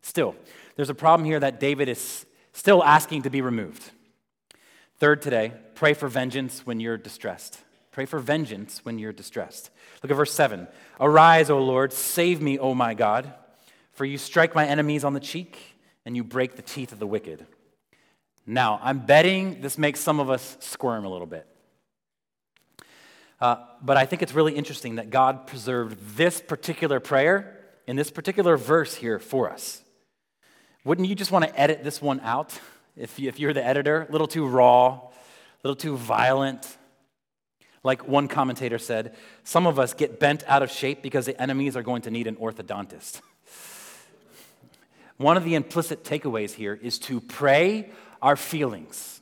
[0.00, 0.34] Still,
[0.76, 3.90] there's a problem here that David is still asking to be removed.
[4.96, 7.58] Third today, pray for vengeance when you're distressed.
[7.92, 9.68] Pray for vengeance when you're distressed.
[10.02, 10.68] Look at verse 7.
[10.98, 13.30] Arise, O Lord, save me, O my God,
[13.92, 15.73] for you strike my enemies on the cheek
[16.04, 17.46] and you break the teeth of the wicked.
[18.46, 21.46] Now, I'm betting this makes some of us squirm a little bit.
[23.40, 28.10] Uh, but I think it's really interesting that God preserved this particular prayer in this
[28.10, 29.82] particular verse here for us.
[30.84, 32.58] Wouldn't you just want to edit this one out
[32.96, 34.06] if, you, if you're the editor?
[34.08, 35.10] A little too raw, a
[35.62, 36.76] little too violent.
[37.82, 41.76] Like one commentator said, some of us get bent out of shape because the enemies
[41.76, 43.20] are going to need an orthodontist.
[45.16, 49.20] One of the implicit takeaways here is to pray our feelings.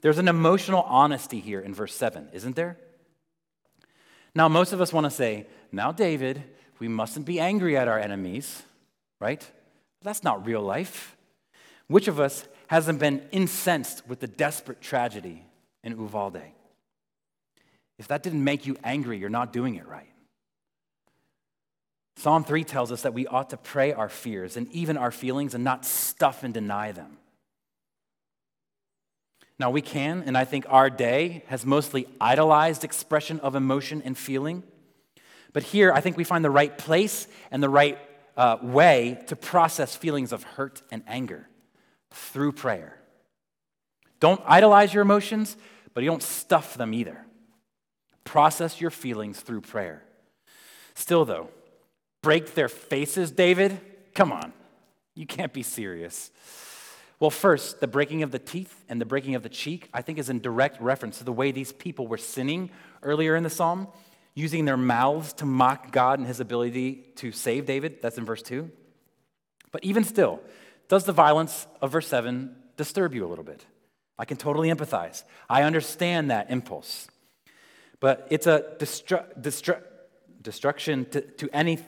[0.00, 2.76] There's an emotional honesty here in verse 7, isn't there?
[4.34, 6.42] Now, most of us want to say, now, David,
[6.78, 8.62] we mustn't be angry at our enemies,
[9.20, 9.48] right?
[10.02, 11.16] That's not real life.
[11.86, 15.46] Which of us hasn't been incensed with the desperate tragedy
[15.82, 16.42] in Uvalde?
[17.98, 20.13] If that didn't make you angry, you're not doing it right.
[22.16, 25.54] Psalm 3 tells us that we ought to pray our fears and even our feelings
[25.54, 27.18] and not stuff and deny them.
[29.58, 34.18] Now, we can, and I think our day has mostly idolized expression of emotion and
[34.18, 34.64] feeling.
[35.52, 37.98] But here, I think we find the right place and the right
[38.36, 41.48] uh, way to process feelings of hurt and anger
[42.10, 42.98] through prayer.
[44.18, 45.56] Don't idolize your emotions,
[45.92, 47.24] but you don't stuff them either.
[48.24, 50.02] Process your feelings through prayer.
[50.94, 51.50] Still, though,
[52.24, 53.78] break their faces, David?
[54.14, 54.52] Come on.
[55.14, 56.30] You can't be serious.
[57.20, 60.18] Well, first, the breaking of the teeth and the breaking of the cheek, I think,
[60.18, 62.70] is in direct reference to the way these people were sinning
[63.02, 63.88] earlier in the psalm
[64.34, 68.02] using their mouths to mock God and his ability to save David.
[68.02, 68.70] That's in verse 2.
[69.70, 70.40] But even still,
[70.88, 73.64] does the violence of verse 7 disturb you a little bit?
[74.18, 75.24] I can totally empathize.
[75.48, 77.06] I understand that impulse.
[78.00, 79.82] But it's a destru- destru-
[80.42, 81.78] destruction to, to any,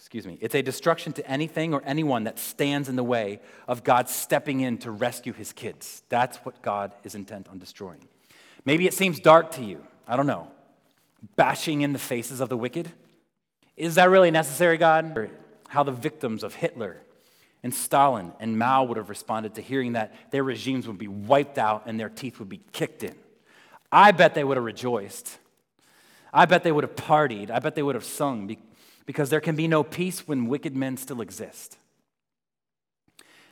[0.00, 3.84] excuse me, it's a destruction to anything or anyone that stands in the way of
[3.84, 6.02] God stepping in to rescue his kids.
[6.08, 8.08] That's what God is intent on destroying.
[8.64, 9.86] Maybe it seems dark to you.
[10.08, 10.50] I don't know
[11.36, 12.90] bashing in the faces of the wicked?
[13.76, 15.30] Is that really necessary, God?
[15.68, 17.00] How the victims of Hitler
[17.62, 21.58] and Stalin and Mao would have responded to hearing that their regimes would be wiped
[21.58, 23.14] out and their teeth would be kicked in.
[23.92, 25.38] I bet they would have rejoiced.
[26.32, 27.50] I bet they would have partied.
[27.50, 28.46] I bet they would have sung
[29.06, 31.76] because there can be no peace when wicked men still exist.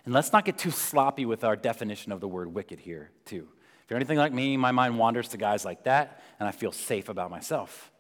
[0.04, 3.48] And let's not get too sloppy with our definition of the word wicked here, too.
[3.84, 6.72] If you're anything like me, my mind wanders to guys like that, and I feel
[6.72, 7.90] safe about myself.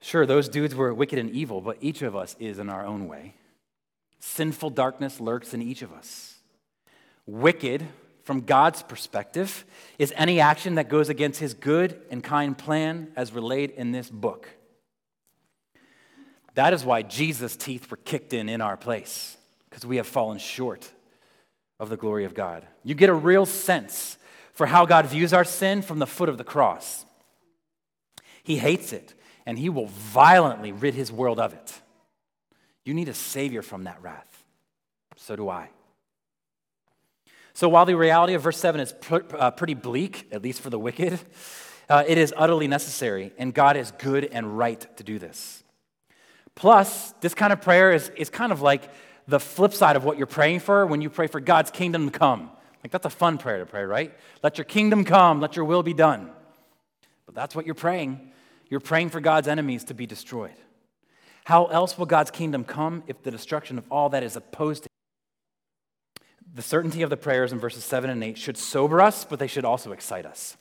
[0.00, 3.08] Sure, those dudes were wicked and evil, but each of us is in our own
[3.08, 3.34] way.
[4.20, 6.36] Sinful darkness lurks in each of us.
[7.26, 7.86] Wicked,
[8.22, 9.64] from God's perspective,
[9.98, 14.10] is any action that goes against his good and kind plan as relayed in this
[14.10, 14.48] book.
[16.56, 19.36] That is why Jesus' teeth were kicked in in our place,
[19.68, 20.90] because we have fallen short
[21.78, 22.66] of the glory of God.
[22.82, 24.16] You get a real sense
[24.52, 27.04] for how God views our sin from the foot of the cross.
[28.42, 29.12] He hates it,
[29.44, 31.80] and he will violently rid his world of it.
[32.86, 34.42] You need a savior from that wrath.
[35.16, 35.68] So do I.
[37.52, 40.70] So while the reality of verse 7 is pr- uh, pretty bleak, at least for
[40.70, 41.18] the wicked,
[41.90, 45.62] uh, it is utterly necessary, and God is good and right to do this.
[46.56, 48.90] Plus, this kind of prayer is, is kind of like
[49.28, 52.18] the flip side of what you're praying for when you pray for God's kingdom to
[52.18, 52.50] come.
[52.82, 54.12] Like, that's a fun prayer to pray, right?
[54.42, 56.30] Let your kingdom come, let your will be done.
[57.26, 58.32] But that's what you're praying.
[58.68, 60.56] You're praying for God's enemies to be destroyed.
[61.44, 64.86] How else will God's kingdom come if the destruction of all that is opposed to
[64.86, 64.92] it?
[66.56, 69.46] the certainty of the prayers in verses 7 and 8 should sober us, but they
[69.46, 70.56] should also excite us.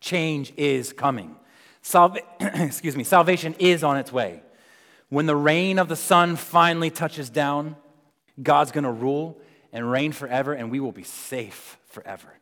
[0.00, 1.36] Change is coming.
[1.82, 4.42] Salva- excuse me, salvation is on its way.
[5.10, 7.76] When the reign of the sun finally touches down,
[8.40, 9.38] God's going to rule
[9.72, 12.38] and reign forever, and we will be safe forever.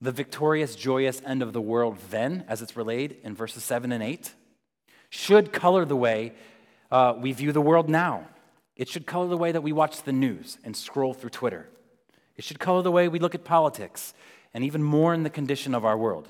[0.00, 4.02] The victorious, joyous end of the world, then, as it's relayed in verses 7 and
[4.02, 4.34] 8,
[5.08, 6.34] should color the way
[6.90, 8.26] uh, we view the world now.
[8.76, 11.68] It should color the way that we watch the news and scroll through Twitter.
[12.36, 14.12] It should color the way we look at politics
[14.52, 16.28] and even mourn the condition of our world.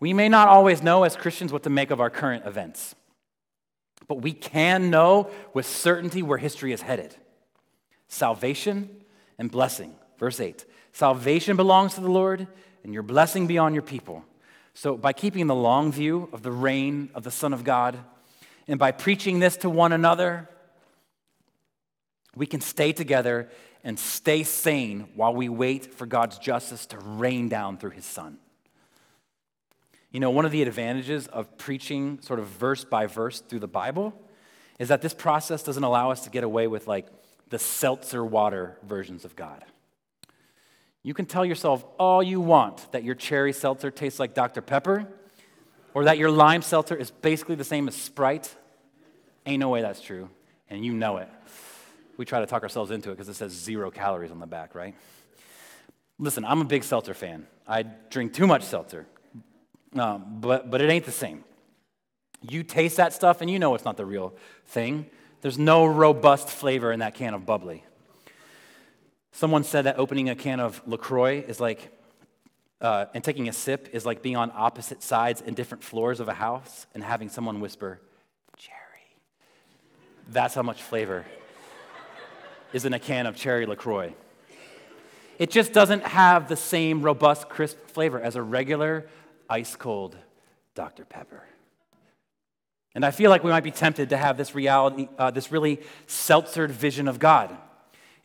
[0.00, 2.94] We may not always know as Christians what to make of our current events,
[4.08, 7.14] but we can know with certainty where history is headed
[8.08, 8.88] salvation
[9.38, 9.94] and blessing.
[10.18, 12.48] Verse 8 Salvation belongs to the Lord,
[12.82, 14.24] and your blessing be on your people.
[14.74, 17.98] So, by keeping the long view of the reign of the Son of God,
[18.66, 20.48] and by preaching this to one another,
[22.34, 23.48] we can stay together
[23.84, 28.38] and stay sane while we wait for God's justice to rain down through his Son.
[30.10, 33.68] You know, one of the advantages of preaching sort of verse by verse through the
[33.68, 34.14] Bible
[34.78, 37.06] is that this process doesn't allow us to get away with like
[37.50, 39.64] the seltzer water versions of God.
[41.02, 44.60] You can tell yourself all you want that your cherry seltzer tastes like Dr.
[44.60, 45.08] Pepper
[45.94, 48.54] or that your lime seltzer is basically the same as Sprite.
[49.46, 50.28] Ain't no way that's true,
[50.68, 51.28] and you know it.
[52.16, 54.74] We try to talk ourselves into it because it says zero calories on the back,
[54.74, 54.94] right?
[56.18, 57.46] Listen, I'm a big seltzer fan.
[57.66, 59.06] I drink too much seltzer,
[59.94, 61.44] um, but, but it ain't the same.
[62.42, 64.34] You taste that stuff and you know it's not the real
[64.66, 65.06] thing.
[65.40, 67.84] There's no robust flavor in that can of bubbly.
[69.32, 71.92] Someone said that opening a can of LaCroix is like,
[72.80, 76.28] uh, and taking a sip is like being on opposite sides and different floors of
[76.28, 78.00] a house and having someone whisper,
[78.56, 78.76] Cherry.
[80.28, 81.24] That's how much flavor
[82.72, 84.14] is in a can of cherry LaCroix.
[85.38, 89.08] It just doesn't have the same robust, crisp flavor as a regular,
[89.48, 90.16] ice cold
[90.74, 91.04] Dr.
[91.04, 91.42] Pepper.
[92.94, 95.80] And I feel like we might be tempted to have this reality, uh, this really
[96.06, 97.56] seltzered vision of God.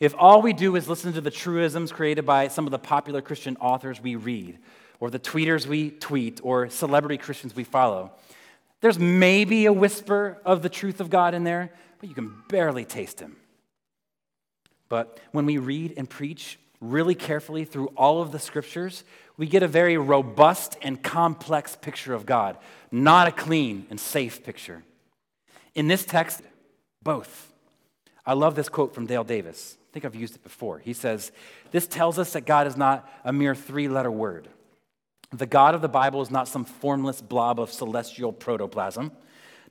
[0.00, 3.22] If all we do is listen to the truisms created by some of the popular
[3.22, 4.58] Christian authors we read,
[5.00, 8.12] or the tweeters we tweet, or celebrity Christians we follow,
[8.80, 12.84] there's maybe a whisper of the truth of God in there, but you can barely
[12.84, 13.36] taste Him.
[14.88, 19.04] But when we read and preach really carefully through all of the scriptures,
[19.36, 22.56] we get a very robust and complex picture of God,
[22.90, 24.82] not a clean and safe picture.
[25.74, 26.42] In this text,
[27.02, 27.52] both.
[28.24, 29.76] I love this quote from Dale Davis.
[29.78, 30.78] I think I've used it before.
[30.78, 31.32] He says,
[31.72, 34.48] This tells us that God is not a mere three letter word.
[35.32, 39.10] The God of the Bible is not some formless blob of celestial protoplasm,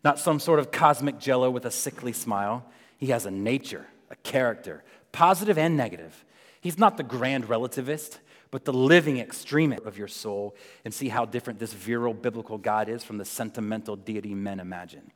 [0.04, 2.66] not some sort of cosmic jello with a sickly smile.
[2.98, 4.84] He has a nature, a character,
[5.14, 6.26] positive and negative.
[6.60, 8.20] He's not the grand relativist,
[8.54, 12.88] but the living extremist of your soul, and see how different this virile biblical God
[12.88, 15.10] is from the sentimental deity men imagine.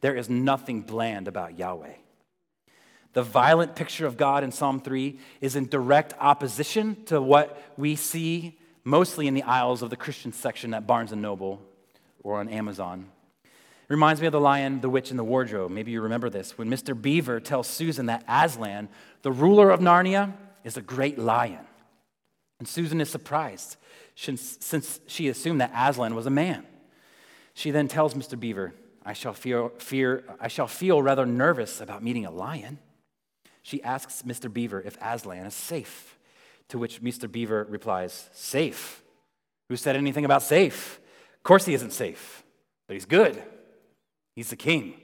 [0.00, 1.94] There is nothing bland about Yahweh.
[3.12, 7.94] The violent picture of God in Psalm 3 is in direct opposition to what we
[7.94, 11.62] see mostly in the aisles of the Christian section at Barnes & Noble
[12.24, 13.06] or on Amazon.
[13.44, 15.70] It reminds me of The Lion, the Witch, and the Wardrobe.
[15.70, 16.58] Maybe you remember this.
[16.58, 17.00] When Mr.
[17.00, 18.88] Beaver tells Susan that Aslan,
[19.22, 20.32] the ruler of Narnia,
[20.64, 21.64] is a great lion.
[22.62, 23.76] And Susan is surprised
[24.14, 26.64] since she assumed that Aslan was a man.
[27.54, 28.38] She then tells Mr.
[28.38, 28.72] Beaver,
[29.04, 32.78] I shall feel, fear, I shall feel rather nervous about meeting a lion.
[33.62, 34.52] She asks Mr.
[34.52, 36.16] Beaver if Aslan is safe,
[36.68, 37.28] to which Mr.
[37.28, 39.02] Beaver replies, Safe?
[39.68, 41.00] Who said anything about safe?
[41.38, 42.44] Of course he isn't safe,
[42.86, 43.42] but he's good.
[44.36, 44.94] He's the king.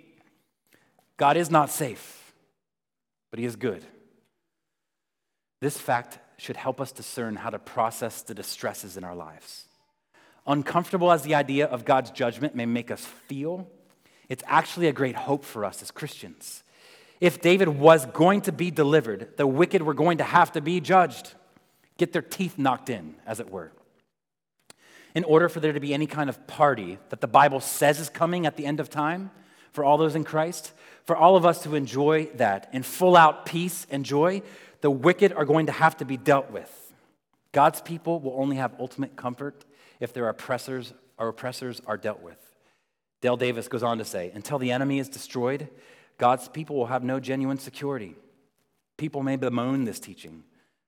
[1.16, 2.34] God is not safe,
[3.32, 3.84] but he is good.
[5.60, 9.66] This fact should help us discern how to process the distresses in our lives.
[10.46, 13.68] Uncomfortable as the idea of God's judgment may make us feel,
[14.28, 16.62] it's actually a great hope for us as Christians.
[17.20, 20.80] If David was going to be delivered, the wicked were going to have to be
[20.80, 21.34] judged,
[21.98, 23.72] get their teeth knocked in, as it were.
[25.14, 28.08] In order for there to be any kind of party that the Bible says is
[28.08, 29.32] coming at the end of time
[29.72, 30.72] for all those in Christ,
[31.04, 34.42] for all of us to enjoy that in full out peace and joy,
[34.80, 36.92] the wicked are going to have to be dealt with.
[37.52, 39.64] God's people will only have ultimate comfort
[40.00, 42.38] if their oppressors or oppressors are dealt with.
[43.20, 45.68] Dale Davis goes on to say, until the enemy is destroyed,
[46.18, 48.14] God's people will have no genuine security.
[48.96, 50.44] People may bemoan this teaching,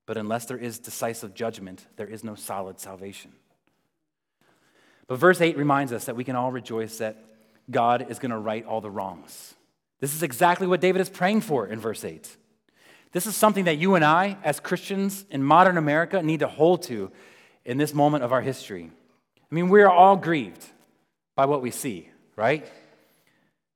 [0.07, 3.33] but unless there is decisive judgment, there is no solid salvation.
[5.07, 7.25] But verse 8 reminds us that we can all rejoice that
[7.69, 9.55] God is going to right all the wrongs.
[9.99, 12.37] This is exactly what David is praying for in verse 8.
[13.13, 16.83] This is something that you and I, as Christians in modern America, need to hold
[16.85, 17.11] to
[17.65, 18.91] in this moment of our history.
[19.37, 20.65] I mean, we are all grieved
[21.35, 22.67] by what we see, right?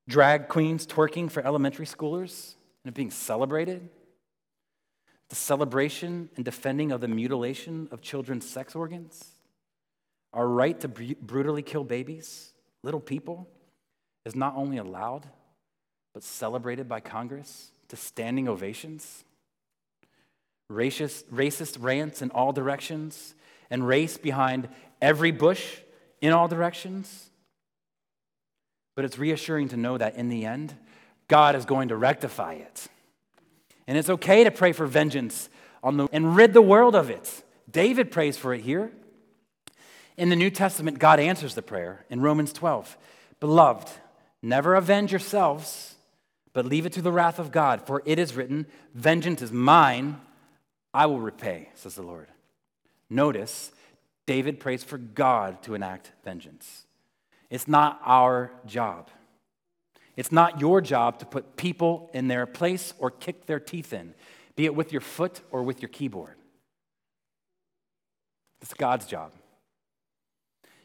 [0.09, 2.55] Drag queens twerking for elementary schoolers
[2.85, 3.89] and being celebrated.
[5.31, 9.33] The celebration and defending of the mutilation of children's sex organs.
[10.33, 13.49] Our right to brutally kill babies, little people,
[14.25, 15.27] is not only allowed,
[16.13, 19.25] but celebrated by Congress to standing ovations.
[20.71, 23.35] Racist, racist rants in all directions,
[23.71, 24.69] and race behind
[25.01, 25.79] every bush
[26.21, 27.31] in all directions.
[28.97, 30.75] But it's reassuring to know that in the end,
[31.29, 32.87] God is going to rectify it.
[33.87, 35.49] And it's okay to pray for vengeance
[35.83, 37.43] on the, and rid the world of it.
[37.71, 38.91] David prays for it here.
[40.17, 42.97] In the New Testament, God answers the prayer in Romans 12.
[43.41, 43.89] Beloved,
[44.43, 45.94] never avenge yourselves,
[46.55, 50.21] but leave it to the wrath of God, for it is written, Vengeance is mine,
[50.95, 52.29] I will repay, says the Lord.
[53.11, 53.73] Notice,
[54.25, 56.87] David prays for God to enact vengeance.
[57.51, 59.11] It's not our job.
[60.17, 64.15] It's not your job to put people in their place or kick their teeth in,
[64.55, 66.37] be it with your foot or with your keyboard.
[68.63, 69.33] It's God's job.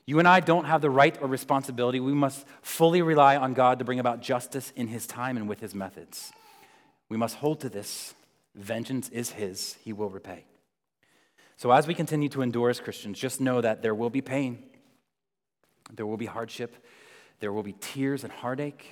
[0.10, 2.00] You and I don't have the right or responsibility.
[2.00, 5.60] We must fully rely on God to bring about justice in His time and with
[5.60, 6.32] His methods.
[7.10, 8.16] We must hold to this.
[8.56, 10.46] Vengeance is His, He will repay.
[11.58, 14.64] So, as we continue to endure as Christians, just know that there will be pain,
[15.94, 16.84] there will be hardship,
[17.40, 18.88] there will be tears and heartache.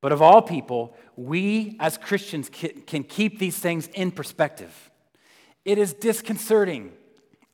[0.00, 4.90] But of all people, we as Christians can keep these things in perspective.
[5.64, 6.90] It is disconcerting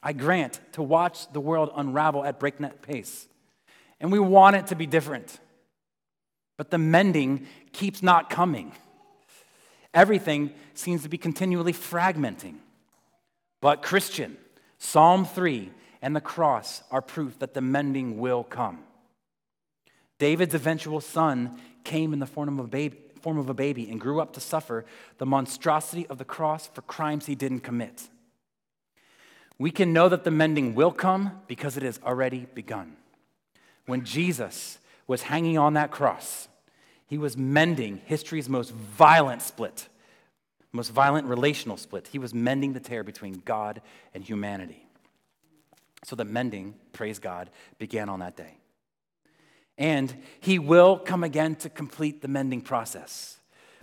[0.03, 3.29] I grant, to watch the world unravel at breakneck pace.
[4.01, 5.39] And we want it to be different.
[6.57, 8.73] But the mending keeps not coming.
[9.95, 12.57] Everything seems to be continually fragmenting.
[13.61, 14.37] But, Christian,
[14.79, 18.81] Psalm 3 and the cross are proof that the mending will come.
[20.19, 24.01] David's eventual son came in the form of a baby, form of a baby and
[24.01, 24.85] grew up to suffer
[25.19, 28.09] the monstrosity of the cross for crimes he didn't commit.
[29.63, 32.97] We can know that the mending will come because it has already begun.
[33.87, 36.49] When Jesus was hanging on that cross,
[37.07, 39.89] he was mending history's most violent split,
[40.73, 42.09] most violent relational split.
[42.09, 43.83] He was mending the tear between God
[44.13, 44.85] and humanity.
[46.03, 47.49] So the mending, praise God,
[47.79, 48.57] began on that day.
[49.79, 53.39] And he will come again to complete the mending process,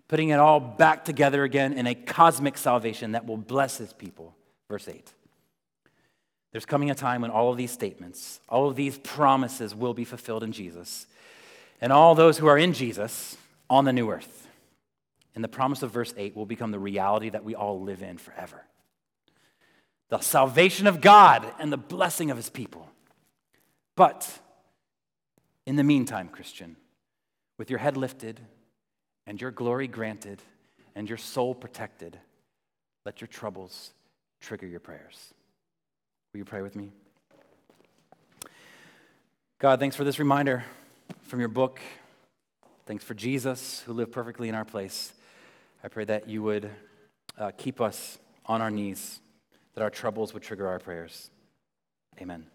[0.09, 4.36] putting it all back together again in a cosmic salvation that will bless his people.
[4.67, 5.13] Verse 8.
[6.51, 10.03] There's coming a time when all of these statements, all of these promises will be
[10.03, 11.05] fulfilled in Jesus.
[11.79, 13.37] And all those who are in Jesus
[13.69, 14.47] on the new earth.
[15.35, 18.17] And the promise of verse 8 will become the reality that we all live in
[18.17, 18.65] forever.
[20.09, 22.89] The salvation of God and the blessing of his people.
[23.95, 24.39] But
[25.67, 26.77] in the meantime, Christian,
[27.57, 28.39] with your head lifted
[29.27, 30.41] and your glory granted
[30.95, 32.17] and your soul protected,
[33.05, 33.93] let your troubles
[34.41, 35.33] trigger your prayers.
[36.34, 36.91] Will you pray with me?
[39.57, 40.63] God, thanks for this reminder
[41.23, 41.80] from your book.
[42.86, 45.13] Thanks for Jesus who lived perfectly in our place.
[45.84, 46.69] I pray that you would
[47.38, 49.21] uh, keep us on our knees,
[49.73, 51.32] that our troubles would trigger our prayers.
[52.21, 52.45] Amen.